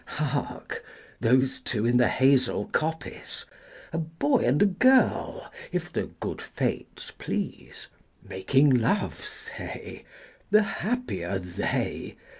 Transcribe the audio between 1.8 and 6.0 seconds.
in the hazel coppice 5 A boy and a girl, if